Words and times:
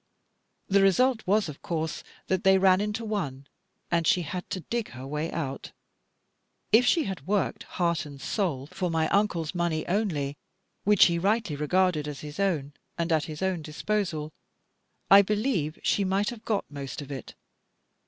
The 0.67 0.81
result 0.81 1.21
was 1.27 1.47
of 1.47 1.61
course 1.61 2.01
that 2.25 2.43
they 2.43 2.57
ran 2.57 2.81
into 2.81 3.05
one, 3.05 3.45
and 3.91 4.07
she 4.07 4.23
had 4.23 4.49
to 4.49 4.61
dig 4.61 4.89
her 4.93 5.05
way 5.05 5.31
out. 5.31 5.73
If 6.71 6.87
she 6.87 7.03
had 7.03 7.27
worked, 7.27 7.65
heart 7.77 8.07
and 8.07 8.19
soul, 8.19 8.65
for 8.65 8.89
my 8.89 9.07
Uncle's 9.09 9.53
money 9.53 9.87
only, 9.87 10.37
which 10.85 11.05
he 11.05 11.19
rightly 11.19 11.55
regarded 11.55 12.07
as 12.07 12.21
his 12.21 12.39
own, 12.39 12.73
and 12.97 13.11
at 13.11 13.25
his 13.25 13.43
own 13.43 13.61
disposal, 13.61 14.33
I 15.11 15.21
believe 15.21 15.77
she 15.83 16.03
might 16.03 16.31
have 16.31 16.45
got 16.45 16.65
most 16.71 17.03
of 17.03 17.11
it. 17.11 17.35